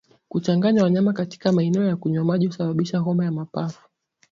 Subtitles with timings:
[0.29, 3.89] Kuchanganya wanyama katika maeneo ya kunywea maji husababisha homa ya mapafu